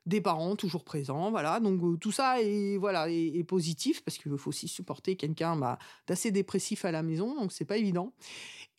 des 0.07 0.21
parents 0.21 0.55
toujours 0.55 0.83
présents, 0.83 1.29
voilà. 1.29 1.59
Donc 1.59 1.99
tout 1.99 2.11
ça 2.11 2.41
est 2.41 2.77
voilà 2.77 3.09
est, 3.09 3.43
positif 3.43 4.03
parce 4.03 4.17
qu'il 4.17 4.35
faut 4.37 4.49
aussi 4.49 4.67
supporter 4.67 5.15
quelqu'un 5.15 5.55
bah, 5.55 5.77
d'assez 6.07 6.31
dépressif 6.31 6.85
à 6.85 6.91
la 6.91 7.03
maison, 7.03 7.35
donc 7.35 7.51
c'est 7.51 7.65
pas 7.65 7.77
évident. 7.77 8.11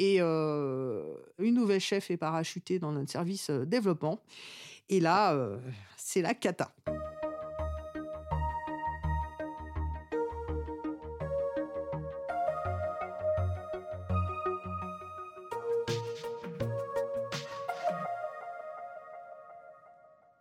Et 0.00 0.20
une 0.20 1.54
nouvelle 1.54 1.80
chef 1.80 2.10
est 2.10 2.16
parachutée 2.16 2.78
dans 2.78 2.92
notre 2.92 3.10
service 3.10 3.50
développement. 3.50 4.20
Et 4.88 5.00
là, 5.00 5.36
c'est 5.96 6.22
la 6.22 6.34
cata. 6.34 6.72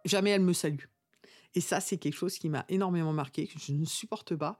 Jamais 0.08 0.32
elle 0.32 0.42
me 0.42 0.54
salue. 0.54 0.86
Et 1.54 1.62
ça, 1.62 1.80
c'est 1.80 1.98
quelque 1.98 2.16
chose 2.16 2.38
qui 2.38 2.50
m'a 2.50 2.66
énormément 2.70 3.14
marqué, 3.14 3.48
que 3.48 3.60
je 3.60 3.72
ne 3.74 3.86
supporte 3.86 4.36
pas, 4.36 4.58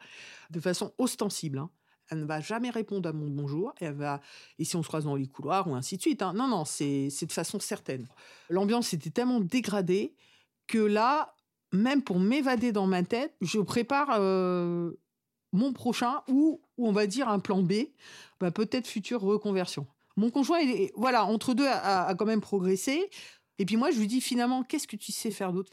de 0.50 0.60
façon 0.60 0.94
ostensible. 0.98 1.60
Hein. 1.60 1.70
Elle 2.10 2.22
ne 2.22 2.26
va 2.26 2.40
jamais 2.40 2.70
répondre 2.70 3.10
à 3.10 3.14
mon 3.14 3.30
bonjour. 3.30 3.74
Et, 3.82 3.86
elle 3.86 3.96
va, 3.96 4.22
et 4.60 4.66
si 4.66 4.76
on 4.76 4.84
se 4.84 4.88
croise 4.88 5.06
dans 5.06 5.16
les 5.16 5.28
couloirs 5.28 5.68
ou 5.68 5.76
ainsi 5.76 5.98
de 5.98 6.02
suite. 6.02 6.22
Hein. 6.22 6.34
Non, 6.34 6.48
non, 6.48 6.66
c'est 6.66 7.10
de 7.10 7.32
façon 7.32 7.60
certaine. 7.60 8.08
L'ambiance 8.50 8.94
était 8.94 9.10
tellement 9.10 9.40
dégradée 9.40 10.16
que 10.68 10.80
là, 10.80 11.36
même 11.72 12.02
pour 12.02 12.20
m'évader 12.20 12.72
dans 12.72 12.88
ma 12.88 13.04
tête, 13.04 13.36
je 13.42 13.60
prépare 13.60 14.10
euh, 14.20 14.92
mon 15.54 15.74
prochain 15.74 16.22
ou, 16.28 16.62
on 16.78 16.92
va 16.92 17.08
dire 17.08 17.30
un 17.30 17.40
plan 17.40 17.62
B, 17.62 17.74
bah, 18.40 18.52
peut-être 18.52 18.88
future 18.88 19.22
reconversion. 19.22 19.86
Mon 20.16 20.32
conjoint, 20.32 20.60
voilà, 20.96 21.26
entre 21.26 21.54
deux, 21.54 21.68
a, 21.68 22.14
quand 22.16 22.26
même 22.26 22.42
progressé. 22.42 23.10
Et 23.60 23.66
puis 23.66 23.78
moi, 23.78 23.92
je 23.92 24.00
lui 24.00 24.08
dis 24.08 24.22
finalement, 24.22 24.64
qu'est-ce 24.64 24.88
que 24.88 24.96
tu 24.96 25.12
sais 25.12 25.32
faire 25.32 25.54
d'autre? 25.54 25.72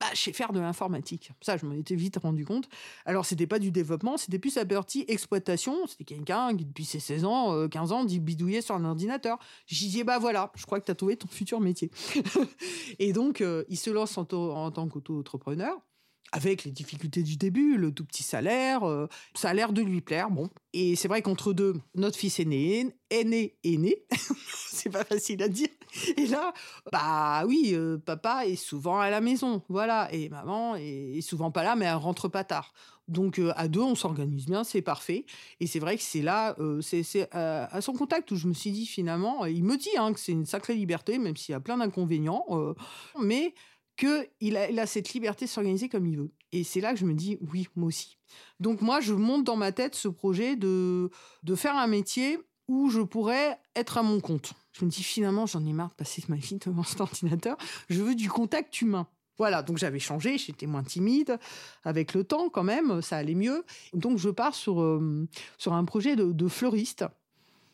Bah, 0.00 0.06
je 0.12 0.20
sais 0.20 0.32
faire 0.32 0.52
de 0.52 0.58
l'informatique. 0.58 1.30
Ça, 1.40 1.56
je 1.56 1.64
m'en 1.64 1.74
étais 1.74 1.94
vite 1.94 2.16
rendu 2.16 2.44
compte. 2.44 2.68
Alors, 3.04 3.24
c'était 3.24 3.46
pas 3.46 3.60
du 3.60 3.70
développement, 3.70 4.16
c'était 4.16 4.40
plus 4.40 4.56
la 4.56 4.66
partie 4.66 5.04
exploitation. 5.06 5.86
C'était 5.86 6.04
quelqu'un 6.04 6.56
qui, 6.56 6.64
depuis 6.64 6.84
ses 6.84 6.98
16 6.98 7.24
ans, 7.24 7.68
15 7.68 7.92
euh, 7.92 7.94
ans, 7.94 8.04
dit 8.04 8.18
bidouiller 8.18 8.60
sur 8.60 8.74
un 8.74 8.84
ordinateur. 8.84 9.38
J'y 9.66 9.88
dis, 9.88 10.02
bah 10.02 10.18
voilà, 10.18 10.50
je 10.56 10.66
crois 10.66 10.80
que 10.80 10.86
tu 10.86 10.90
as 10.90 10.96
trouvé 10.96 11.16
ton 11.16 11.28
futur 11.28 11.60
métier. 11.60 11.90
et 12.98 13.12
donc, 13.12 13.40
euh, 13.40 13.64
il 13.68 13.78
se 13.78 13.90
lance 13.90 14.18
en, 14.18 14.26
en 14.32 14.70
tant 14.72 14.88
qu'auto-entrepreneur 14.88 15.80
avec 16.34 16.64
les 16.64 16.72
difficultés 16.72 17.22
du 17.22 17.36
début, 17.36 17.76
le 17.76 17.92
tout 17.92 18.04
petit 18.04 18.24
salaire, 18.24 18.82
euh, 18.82 19.06
ça 19.36 19.50
a 19.50 19.54
l'air 19.54 19.72
de 19.72 19.82
lui 19.82 20.00
plaire. 20.00 20.30
Bon, 20.30 20.50
et 20.72 20.96
c'est 20.96 21.06
vrai 21.06 21.22
qu'entre 21.22 21.52
deux, 21.52 21.74
notre 21.94 22.18
fils 22.18 22.40
est 22.40 22.44
né, 22.44 22.92
est 23.08 23.22
né, 23.22 23.56
est 23.62 23.76
né. 23.76 24.04
c'est 24.84 24.90
pas 24.90 25.04
facile 25.04 25.42
à 25.42 25.48
dire. 25.48 25.68
Et 26.16 26.26
là, 26.26 26.52
bah 26.92 27.44
oui, 27.46 27.70
euh, 27.72 27.96
papa 27.98 28.46
est 28.46 28.56
souvent 28.56 28.98
à 28.98 29.10
la 29.10 29.20
maison, 29.20 29.62
voilà, 29.68 30.08
et 30.12 30.28
maman 30.28 30.74
est, 30.76 31.20
souvent 31.20 31.50
pas 31.50 31.62
là, 31.62 31.76
mais 31.76 31.86
elle 31.86 31.94
rentre 31.94 32.28
pas 32.28 32.44
tard. 32.44 32.74
Donc 33.06 33.38
euh, 33.38 33.52
à 33.56 33.68
deux, 33.68 33.80
on 33.80 33.94
s'organise 33.94 34.46
bien, 34.46 34.64
c'est 34.64 34.82
parfait. 34.82 35.26
Et 35.60 35.66
c'est 35.66 35.78
vrai 35.78 35.96
que 35.96 36.02
c'est 36.02 36.22
là, 36.22 36.56
c'est 36.80 37.28
à 37.32 37.80
son 37.80 37.92
contact 37.92 38.30
où 38.32 38.36
je 38.36 38.48
me 38.48 38.54
suis 38.54 38.72
dit 38.72 38.86
finalement, 38.86 39.46
il 39.46 39.62
me 39.64 39.76
dit 39.76 39.96
hein, 39.96 40.12
que 40.12 40.20
c'est 40.20 40.32
une 40.32 40.46
sacrée 40.46 40.74
liberté, 40.74 41.18
même 41.18 41.36
s'il 41.36 41.52
y 41.52 41.56
a 41.56 41.60
plein 41.60 41.76
d'inconvénients, 41.76 42.44
mais 43.20 43.54
qu'il 43.96 44.56
a, 44.56 44.70
il 44.70 44.80
a 44.80 44.86
cette 44.86 45.12
liberté 45.12 45.44
de 45.44 45.50
s'organiser 45.50 45.88
comme 45.88 46.06
il 46.06 46.16
veut. 46.16 46.32
Et 46.50 46.64
c'est 46.64 46.80
là 46.80 46.92
que 46.92 46.98
je 46.98 47.04
me 47.04 47.14
dis, 47.14 47.38
oui, 47.52 47.68
moi 47.76 47.88
aussi. 47.88 48.18
Donc 48.58 48.80
moi, 48.80 49.00
je 49.00 49.14
monte 49.14 49.44
dans 49.44 49.56
ma 49.56 49.70
tête 49.70 49.94
ce 49.94 50.08
projet 50.08 50.56
de 50.56 51.10
faire 51.54 51.76
un 51.76 51.86
métier 51.86 52.38
où 52.68 52.88
je 52.90 53.00
pourrais 53.00 53.58
être 53.74 53.98
à 53.98 54.02
mon 54.02 54.20
compte. 54.20 54.54
Je 54.76 54.84
me 54.84 54.90
dis, 54.90 55.02
finalement, 55.02 55.46
j'en 55.46 55.64
ai 55.64 55.72
marre 55.72 55.90
de 55.90 55.94
passer 55.94 56.22
ma 56.28 56.36
vie 56.36 56.58
devant 56.58 56.82
cet 56.82 57.00
ordinateur. 57.00 57.56
Je 57.88 58.02
veux 58.02 58.14
du 58.14 58.28
contact 58.28 58.80
humain. 58.80 59.06
Voilà, 59.36 59.62
donc 59.62 59.78
j'avais 59.78 59.98
changé, 59.98 60.38
j'étais 60.38 60.66
moins 60.66 60.84
timide. 60.84 61.38
Avec 61.84 62.14
le 62.14 62.24
temps, 62.24 62.48
quand 62.48 62.62
même, 62.62 63.02
ça 63.02 63.16
allait 63.16 63.34
mieux. 63.34 63.64
Donc 63.92 64.18
je 64.18 64.30
pars 64.30 64.54
sur, 64.54 64.80
euh, 64.80 65.28
sur 65.58 65.72
un 65.72 65.84
projet 65.84 66.14
de, 66.16 66.32
de 66.32 66.48
fleuriste 66.48 67.04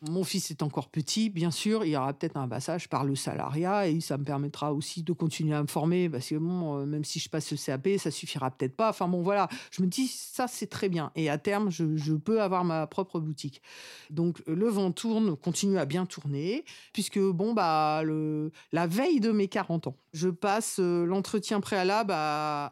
mon 0.01 0.23
fils 0.23 0.49
est 0.49 0.63
encore 0.63 0.89
petit, 0.89 1.29
bien 1.29 1.51
sûr, 1.51 1.85
il 1.85 1.91
y 1.91 1.97
aura 1.97 2.13
peut-être 2.13 2.37
un 2.37 2.47
passage 2.47 2.89
par 2.89 3.03
le 3.03 3.15
salariat 3.15 3.87
et 3.87 3.99
ça 3.99 4.17
me 4.17 4.23
permettra 4.23 4.73
aussi 4.73 5.03
de 5.03 5.13
continuer 5.13 5.55
à 5.55 5.61
me 5.61 5.67
former 5.67 6.09
parce 6.09 6.29
que 6.29 6.35
bon, 6.35 6.79
euh, 6.79 6.85
même 6.85 7.03
si 7.03 7.19
je 7.19 7.29
passe 7.29 7.51
le 7.51 7.57
CAP, 7.57 7.87
ça 7.99 8.09
suffira 8.09 8.49
peut-être 8.49 8.75
pas. 8.75 8.89
Enfin 8.89 9.07
bon, 9.07 9.21
voilà, 9.21 9.47
je 9.69 9.81
me 9.83 9.87
dis 9.87 10.07
ça 10.07 10.47
c'est 10.47 10.67
très 10.67 10.89
bien 10.89 11.11
et 11.15 11.29
à 11.29 11.37
terme 11.37 11.69
je, 11.69 12.13
peux 12.15 12.41
avoir 12.41 12.63
ma 12.63 12.87
propre 12.87 13.19
boutique. 13.19 13.61
Donc 14.09 14.41
le 14.47 14.67
vent 14.67 14.91
tourne, 14.91 15.35
continue 15.37 15.77
à 15.77 15.85
bien 15.85 16.05
tourner 16.05 16.65
puisque 16.93 17.19
bon 17.19 17.53
bah 17.53 18.01
la 18.71 18.87
veille 18.87 19.19
de 19.19 19.31
mes 19.31 19.47
40 19.47 19.87
ans, 19.87 19.95
je 20.13 20.29
passe 20.29 20.77
euh, 20.79 21.05
l'entretien 21.05 21.61
préalable 21.61 22.13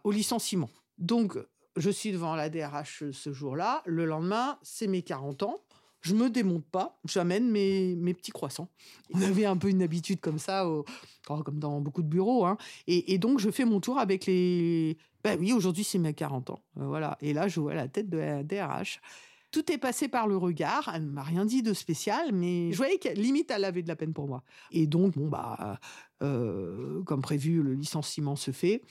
au 0.04 0.12
licenciement. 0.12 0.70
Donc 0.98 1.38
je 1.78 1.90
suis 1.90 2.12
devant 2.12 2.36
la 2.36 2.50
DRH 2.50 3.04
ce 3.12 3.34
jour-là. 3.34 3.84
Le 3.86 4.06
lendemain, 4.06 4.58
c'est 4.64 4.88
mes 4.88 5.04
40 5.04 5.44
ans 5.44 5.62
je 6.02 6.16
me 6.16 6.30
démonte 6.30 6.66
pas, 6.66 7.00
j'amène 7.06 7.50
mes, 7.50 7.96
mes 7.96 8.14
petits 8.14 8.32
croissants. 8.32 8.70
On 9.14 9.22
avait 9.22 9.46
un 9.46 9.58
peu 9.58 9.70
une 9.70 9.82
habitude 9.82 10.22
comme 10.22 10.40
ça, 10.40 10.68
oh, 10.68 10.86
comme 11.26 11.60
dans 11.60 11.82
beaucoup 11.82 12.02
de 12.02 12.08
bureaux. 12.08 12.46
Hein. 12.46 12.58
Et, 12.88 13.18
donc, 13.18 13.40
je 13.40 13.50
fais 13.50 13.66
mon 13.66 13.80
tour 13.80 14.00
avec 14.00 14.26
les. 14.26 14.98
Ben 15.24 15.38
oui, 15.40 15.52
aujourd'hui, 15.52 15.84
c'est 15.84 15.98
mes 15.98 16.14
40 16.14 16.52
ans. 16.52 16.60
Euh, 16.78 16.86
voilà. 16.86 17.18
Et 17.22 17.34
là, 17.34 17.50
je 17.50 17.60
vois 17.60 17.74
la 17.74 17.90
tête 17.90 18.10
de 18.10 18.18
la 18.18 18.44
DRH. 18.44 19.02
Tout 19.52 19.70
est 19.72 19.78
passé 19.78 20.08
par 20.08 20.28
le 20.28 20.38
regard. 20.38 20.90
Elle 20.94 21.06
ne 21.06 21.12
m'a 21.12 21.24
rien 21.24 21.44
dit 21.44 21.62
de 21.62 21.74
spécial, 21.74 22.32
mais 22.32 22.72
je 22.72 22.78
voyais 22.78 22.98
qu'elle 22.98 23.20
limite, 23.20 23.52
elle 23.52 23.66
avait 23.66 23.82
de 23.82 23.90
la 23.90 23.98
peine 23.98 24.14
pour 24.14 24.28
moi. 24.28 24.44
Et 24.72 24.88
donc, 24.88 25.18
bon, 25.18 25.28
bah, 25.28 25.80
euh, 26.22 27.04
comme 27.04 27.22
prévu, 27.22 27.62
le 27.62 27.74
licenciement 27.74 28.38
se 28.38 28.52
fait. 28.52 28.84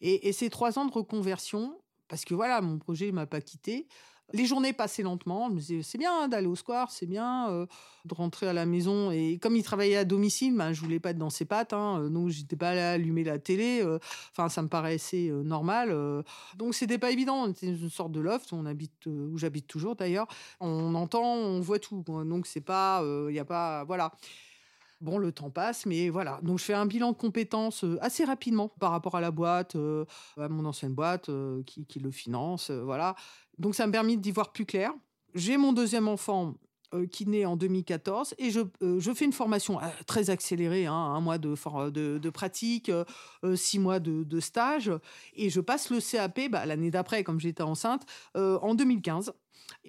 Et, 0.00 0.28
et 0.28 0.32
ces 0.32 0.50
trois 0.50 0.78
ans 0.78 0.86
de 0.86 0.92
reconversion, 0.92 1.78
parce 2.08 2.24
que 2.24 2.34
voilà, 2.34 2.60
mon 2.60 2.78
projet 2.78 3.06
ne 3.06 3.12
m'a 3.12 3.26
pas 3.26 3.40
quitté. 3.40 3.86
Les 4.34 4.44
journées 4.44 4.74
passaient 4.74 5.02
lentement. 5.02 5.48
Je 5.48 5.54
me 5.54 5.58
disais, 5.58 5.82
c'est 5.82 5.96
bien 5.96 6.28
d'aller 6.28 6.46
au 6.46 6.54
square, 6.54 6.90
c'est 6.90 7.06
bien 7.06 7.48
euh, 7.48 7.66
de 8.04 8.12
rentrer 8.12 8.46
à 8.46 8.52
la 8.52 8.66
maison. 8.66 9.10
Et 9.10 9.38
comme 9.38 9.56
il 9.56 9.62
travaillait 9.62 9.96
à 9.96 10.04
domicile, 10.04 10.54
ben, 10.54 10.74
je 10.74 10.82
voulais 10.82 11.00
pas 11.00 11.10
être 11.10 11.18
dans 11.18 11.30
ses 11.30 11.46
pattes. 11.46 11.72
Hein, 11.72 12.02
euh, 12.02 12.08
donc, 12.10 12.28
j'étais 12.28 12.56
pas 12.56 12.70
allée 12.70 12.80
allumer 12.80 13.24
la 13.24 13.38
télé. 13.38 13.80
Euh, 13.82 13.98
enfin, 14.32 14.50
ça 14.50 14.60
me 14.60 14.68
paraissait 14.68 15.30
normal. 15.30 15.96
donc, 16.56 16.74
c'était 16.74 16.98
pas 16.98 17.10
évident. 17.10 17.46
On 17.46 17.54
une 17.62 17.90
sorte 17.90 18.12
de 18.12 18.20
loft 18.20 18.52
où 18.52 19.38
j'habite 19.38 19.66
toujours 19.66 19.96
d'ailleurs. 19.96 20.26
On 20.60 20.94
entend, 20.94 21.24
on 21.24 21.60
voit 21.60 21.78
tout. 21.78 22.02
Donc, 22.06 22.46
c'est 22.46 22.60
pas, 22.60 23.02
il 23.28 23.34
y 23.34 23.38
a 23.38 23.46
pas, 23.46 23.84
voilà. 23.84 24.12
Bon, 25.00 25.16
le 25.16 25.30
temps 25.30 25.50
passe, 25.50 25.86
mais 25.86 26.10
voilà. 26.10 26.40
Donc, 26.42 26.58
je 26.58 26.64
fais 26.64 26.74
un 26.74 26.84
bilan 26.84 27.12
de 27.12 27.16
compétences 27.16 27.84
assez 28.00 28.24
rapidement 28.24 28.68
par 28.68 28.90
rapport 28.90 29.14
à 29.14 29.20
la 29.20 29.30
boîte, 29.30 29.76
à 30.36 30.48
mon 30.48 30.66
ancienne 30.66 30.92
boîte 30.94 31.30
qui, 31.64 31.98
le 31.98 32.10
finance. 32.10 32.70
voilà. 32.70 33.14
Donc 33.58 33.74
ça 33.74 33.86
me 33.86 33.92
permet 33.92 34.16
d'y 34.16 34.30
voir 34.30 34.52
plus 34.52 34.66
clair. 34.66 34.92
J'ai 35.34 35.56
mon 35.56 35.72
deuxième 35.72 36.08
enfant 36.08 36.54
euh, 36.94 37.06
qui 37.06 37.26
naît 37.26 37.44
en 37.44 37.56
2014 37.56 38.34
et 38.38 38.50
je, 38.50 38.60
euh, 38.82 38.98
je 38.98 39.12
fais 39.12 39.26
une 39.26 39.32
formation 39.34 39.78
euh, 39.78 39.86
très 40.06 40.30
accélérée, 40.30 40.86
hein, 40.86 40.94
un 40.94 41.20
mois 41.20 41.36
de, 41.36 42.30
pratique, 42.30 42.90
six 43.54 43.78
mois 43.78 44.00
de, 44.00 44.24
de, 44.24 44.40
stage 44.40 44.90
et 45.34 45.50
je 45.50 45.60
passe 45.60 45.90
le 45.90 46.00
CAP 46.00 46.48
bah, 46.50 46.64
l'année 46.64 46.90
d'après 46.90 47.24
comme 47.24 47.40
j'étais 47.40 47.62
enceinte 47.62 48.06
en 48.34 48.74
2015. 48.74 49.34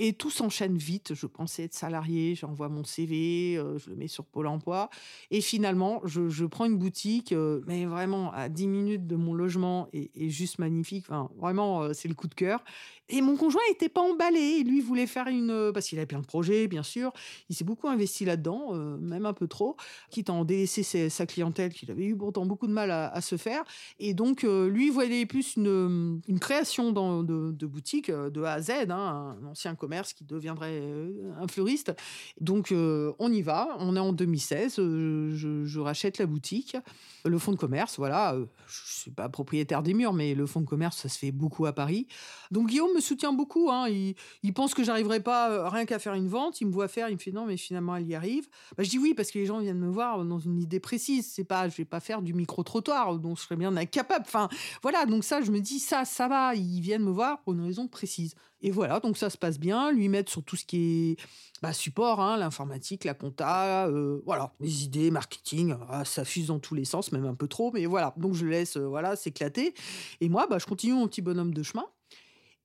Et 0.01 0.13
tout 0.13 0.29
s'enchaîne 0.29 0.77
vite. 0.77 1.13
Je 1.13 1.25
pensais 1.25 1.63
être 1.63 1.73
salarié, 1.73 2.33
j'envoie 2.33 2.69
mon 2.69 2.85
CV, 2.85 3.57
euh, 3.57 3.77
je 3.77 3.89
le 3.89 3.97
mets 3.97 4.07
sur 4.07 4.23
Pôle 4.23 4.47
emploi. 4.47 4.89
Et 5.29 5.41
finalement, 5.41 6.01
je, 6.05 6.45
prends 6.45 6.65
une 6.65 6.77
boutique, 6.77 7.33
euh, 7.33 7.61
mais 7.67 7.85
vraiment 7.85 8.31
à 8.31 8.47
10 8.47 8.67
minutes 8.67 9.07
de 9.07 9.17
mon 9.17 9.33
logement 9.33 9.89
et, 9.91 10.29
juste 10.29 10.57
magnifique. 10.57 11.05
Enfin, 11.09 11.29
vraiment, 11.37 11.81
euh, 11.81 11.93
c'est 11.93 12.07
le 12.07 12.13
coup 12.13 12.27
de 12.27 12.33
cœur. 12.33 12.63
Et 13.09 13.21
mon 13.21 13.35
conjoint 13.35 13.61
n'était 13.69 13.89
pas 13.89 14.01
emballé. 14.01 14.63
Lui 14.63 14.79
voulait 14.79 15.07
faire 15.07 15.27
une. 15.27 15.71
Parce 15.73 15.87
qu'il 15.87 15.97
avait 15.97 16.05
plein 16.05 16.19
de 16.19 16.25
projets, 16.25 16.67
bien 16.67 16.83
sûr. 16.83 17.11
Il 17.49 17.55
s'est 17.55 17.63
beaucoup 17.63 17.87
investi 17.87 18.23
là-dedans, 18.23 18.75
même 18.99 19.25
un 19.25 19.33
peu 19.33 19.47
trop, 19.47 19.77
quitte 20.11 20.29
à 20.29 20.33
en 20.33 20.45
délaisser 20.45 21.09
sa, 21.09 21.25
clientèle 21.25 21.73
qu'il 21.73 21.89
avait 21.89 22.05
eu 22.05 22.15
pourtant 22.15 22.45
beaucoup 22.45 22.67
de 22.67 22.71
mal 22.71 22.91
à, 22.91 23.19
se 23.21 23.35
faire. 23.35 23.63
Et 23.97 24.13
donc, 24.13 24.43
lui 24.43 24.91
voyait 24.91 25.25
plus 25.25 25.55
une, 25.57 26.21
création 26.39 26.91
dans, 26.91 27.23
de, 27.23 27.51
de, 27.51 27.65
boutique 27.65 28.11
de 28.11 28.43
A 28.43 28.53
à 28.53 28.61
Z, 28.61 28.71
hein, 28.91 29.37
un 29.43 29.55
ancien 29.59 29.75
commerce 29.75 30.13
qui 30.13 30.23
deviendrait 30.23 30.79
euh, 30.81 31.33
un 31.37 31.47
fleuriste. 31.47 31.93
Donc 32.39 32.71
euh, 32.71 33.11
on 33.19 33.29
y 33.31 33.41
va, 33.41 33.75
on 33.79 33.95
est 33.97 33.99
en 33.99 34.13
2016, 34.13 34.75
euh, 34.79 35.31
je, 35.35 35.79
rachète 35.79 36.17
la 36.17 36.25
boutique, 36.25 36.77
le 37.25 37.37
fonds 37.37 37.51
de 37.51 37.57
commerce, 37.57 37.97
voilà, 37.97 38.37
je 38.67 39.01
suis 39.01 39.11
pas 39.11 39.27
propriétaire 39.27 39.83
des 39.83 39.93
murs, 39.93 40.13
mais 40.13 40.33
le 40.33 40.45
fonds 40.45 40.61
de 40.61 40.65
commerce, 40.65 40.97
ça 40.97 41.09
se 41.09 41.17
fait 41.17 41.31
beaucoup 41.31 41.65
à 41.65 41.73
Paris. 41.73 42.07
Donc 42.51 42.69
Guillaume 42.69 42.93
me 42.95 43.01
soutient 43.01 43.33
beaucoup, 43.33 43.69
hein, 43.69 43.87
il, 43.89 44.53
pense 44.53 44.73
que 44.73 44.83
j'arriverai 44.83 45.19
pas 45.19 45.69
rien 45.69 45.85
qu'à 45.85 45.99
faire 45.99 46.13
une 46.13 46.27
vente, 46.27 46.61
il 46.61 46.67
me 46.67 46.71
voit 46.71 46.87
faire, 46.87 47.09
il 47.09 47.15
me 47.15 47.19
fait 47.19 47.31
non, 47.31 47.45
mais 47.45 47.57
finalement 47.57 47.95
elle 47.95 48.07
y 48.07 48.15
arrive. 48.15 48.47
Bah, 48.77 48.83
je 48.83 48.89
dis 48.89 48.97
oui, 48.97 49.13
parce 49.13 49.31
que 49.31 49.39
les 49.39 49.45
gens 49.45 49.59
viennent 49.59 49.79
me 49.79 49.89
voir 49.89 50.23
dans 50.23 50.39
une 50.39 50.59
idée 50.59 50.79
précise, 50.79 51.29
c'est 51.29 51.43
pas, 51.43 51.67
je 51.67 51.75
vais 51.75 51.85
pas 51.85 51.99
faire 51.99 52.21
du 52.21 52.33
micro-trottoir, 52.33 53.19
dont 53.19 53.35
je 53.35 53.41
serais 53.41 53.57
bien 53.57 53.75
incapable. 53.75 54.25
Enfin, 54.25 54.47
voilà, 54.81 55.05
donc 55.05 55.23
ça, 55.23 55.41
je 55.41 55.51
me 55.51 55.59
dis 55.59 55.79
ça, 55.79 56.05
ça 56.05 56.27
va, 56.27 56.55
ils 56.55 56.81
viennent 56.81 57.03
me 57.03 57.11
voir 57.11 57.41
pour 57.41 57.53
une 57.53 57.61
raison 57.61 57.87
précise. 57.87 58.35
Et 58.61 58.71
voilà, 58.71 58.99
donc 58.99 59.17
ça 59.17 59.29
se 59.29 59.37
passe 59.39 59.59
bien. 59.59 59.91
Lui 59.91 60.09
mettre 60.09 60.31
sur 60.31 60.43
tout 60.43 60.55
ce 60.55 60.65
qui 60.65 60.77
est 61.11 61.17
bah, 61.61 61.73
support, 61.73 62.21
hein, 62.21 62.37
l'informatique, 62.37 63.03
la 63.03 63.13
compta, 63.13 63.87
euh, 63.87 64.21
voilà, 64.25 64.53
les 64.59 64.83
idées, 64.85 65.11
marketing, 65.11 65.75
ah, 65.89 66.05
ça 66.05 66.23
fuse 66.23 66.47
dans 66.47 66.59
tous 66.59 66.75
les 66.75 66.85
sens, 66.85 67.11
même 67.11 67.25
un 67.25 67.35
peu 67.35 67.47
trop, 67.47 67.71
mais 67.71 67.85
voilà. 67.85 68.13
Donc 68.17 68.33
je 68.33 68.45
laisse, 68.45 68.77
euh, 68.77 68.87
voilà, 68.87 69.15
s'éclater. 69.15 69.73
Et 70.21 70.29
moi, 70.29 70.47
bah, 70.47 70.57
je 70.59 70.65
continue 70.65 70.93
mon 70.93 71.07
petit 71.07 71.21
bonhomme 71.21 71.53
de 71.53 71.63
chemin. 71.63 71.85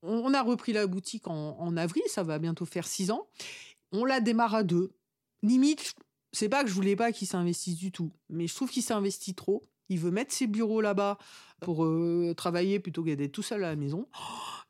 On, 0.03 0.35
a 0.35 0.43
repris 0.43 0.75
la 0.75 0.87
boutique 0.87 1.27
en, 1.29 1.77
avril, 1.79 2.03
ça 2.09 2.23
va 2.23 2.39
bientôt 2.39 2.67
faire 2.67 2.87
six 2.87 3.11
ans. 3.11 3.27
On 3.91 4.05
la 4.05 4.21
démarre 4.21 4.55
à 4.55 4.63
deux. 4.63 4.93
Limite, 5.43 5.95
c'est 6.31 6.51
pas 6.51 6.63
que 6.63 6.69
je 6.69 6.75
voulais 6.75 6.95
pas 6.95 7.11
qu'il 7.11 7.27
s'investisse 7.27 7.77
du 7.77 7.91
tout, 7.91 8.13
mais 8.29 8.47
je 8.47 8.55
trouve 8.55 8.71
qu'il 8.71 8.83
s'investit 8.83 9.35
trop. 9.35 9.63
Il 9.89 9.99
veut 9.99 10.11
mettre 10.11 10.33
ses 10.33 10.47
bureaux 10.47 10.81
là-bas 10.81 11.19
pour 11.61 11.87
travailler 12.37 12.79
plutôt 12.81 13.03
que 13.03 13.15
d'être 13.15 13.33
tout 13.33 13.43
seul 13.43 13.65
à 13.65 13.69
la 13.69 13.77
maison. 13.77 14.07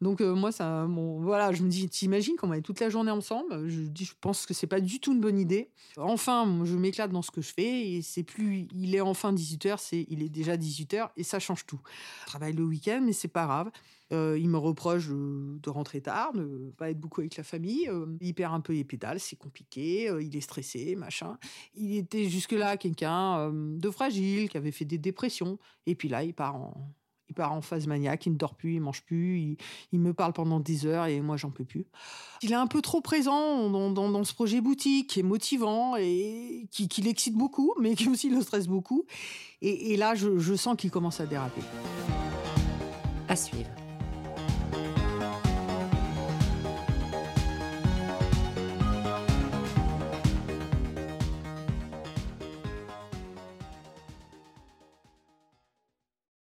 Donc 0.01 0.21
moi, 0.21 0.53
ça, 0.53 0.87
bon, 0.87 1.21
voilà, 1.21 1.53
je 1.53 1.63
me 1.63 1.69
dis, 1.69 1.89
t'imagines 1.89 2.37
qu'on 2.37 2.49
va 2.49 2.59
être 2.59 2.65
toute 2.65 2.81
la 2.81 2.91
journée 2.91 3.11
ensemble? 3.11 3.69
Je 3.69 3.81
dis, 3.81 4.05
je 4.05 4.13
pense 4.21 4.45
que 4.47 4.55
c'est 4.55 4.67
pas 4.67 4.81
du 4.81 5.01
tout 5.01 5.13
une 5.13 5.21
bonne 5.21 5.39
idée. 5.39 5.71
Enfin, 5.97 6.61
je 6.65 6.77
m'éclate 6.77 7.11
dans 7.11 7.23
ce 7.23 7.31
que 7.31 7.41
je 7.41 7.53
fais 7.53 7.89
et 7.89 8.03
c'est 8.03 8.23
plus, 8.23 8.69
il 8.73 8.95
est 8.95 9.01
enfin 9.01 9.33
18 9.33 9.67
h 9.67 9.77
c'est, 9.79 10.07
il 10.09 10.23
est 10.23 10.29
déjà 10.29 10.57
18 10.57 10.95
h 10.95 11.11
et 11.17 11.23
ça 11.23 11.39
change 11.39 11.65
tout. 11.67 11.81
Je 12.23 12.27
travaille 12.27 12.53
le 12.53 12.65
week-end, 12.65 13.01
mais 13.05 13.13
c'est 13.13 13.29
pas 13.29 13.47
grave. 13.47 13.71
Il 14.11 14.49
me 14.49 14.59
reproche 14.59 15.09
de 15.09 15.71
rentrer 15.71 16.01
tard, 16.01 16.33
de 16.33 16.73
pas 16.77 16.91
être 16.91 17.01
beaucoup 17.01 17.21
avec 17.21 17.37
la 17.37 17.43
famille. 17.43 17.91
il 18.21 18.35
perd 18.35 18.55
un 18.55 18.61
peu 18.61 18.73
les 18.73 18.85
pédales, 18.85 19.21
c'est 19.21 19.37
compliqué. 19.37 20.11
il 20.21 20.37
est 20.37 20.41
stressé, 20.41 20.95
machin. 20.95 21.37
Il 21.75 21.97
était 21.97 22.29
jusque-là 22.29 22.77
quelqu'un 22.77 23.51
de 23.53 23.91
fragile, 23.91 24.49
qui 24.49 24.57
avait 24.57 24.73
fait 24.73 24.85
des 24.85 24.99
dépressions. 24.99 25.59
Et 25.87 25.95
puis 25.95 26.09
là, 26.09 26.23
il 26.23 26.35
part 26.35 26.57
en, 26.57 26.95
il 27.29 27.35
part 27.35 27.53
en 27.53 27.63
phase 27.63 27.87
maniaque, 27.87 28.27
il 28.27 28.33
ne 28.33 28.37
dort 28.37 28.55
plus, 28.55 28.75
il 28.75 28.81
mange 28.81 29.03
plus, 29.03 29.57
il, 29.93 30.01
me 30.01 30.13
parle 30.13 30.33
pendant 30.33 30.61
des 30.61 30.87
heures 30.87 31.07
et 31.07 31.21
moi 31.21 31.37
j'en 31.37 31.51
peux 31.51 31.65
plus. 31.65 31.87
Il 32.43 32.53
est 32.53 32.57
un 32.57 32.67
peu 32.67 32.83
trop 32.83 33.01
présent 33.01 33.71
dans, 33.71 34.25
ce 34.25 34.35
projet 34.35 34.61
boutique 34.61 35.11
qui 35.11 35.21
est 35.21 35.25
motivant 35.25 35.97
et 35.97 36.67
qui, 36.71 37.03
l'excite 37.03 37.35
beaucoup, 37.35 37.73
mais 37.81 37.95
qui 37.95 38.09
aussi 38.09 38.31
le 38.31 38.41
stresse 38.41 38.69
beaucoup. 38.69 39.05
Et, 39.63 39.97
là, 39.97 40.15
je, 40.15 40.39
je 40.39 40.55
sens 40.55 40.77
qu'il 40.77 40.91
commence 40.91 41.21
à 41.21 41.27
déraper. 41.27 41.63
À 43.29 43.37
suivre. 43.37 43.71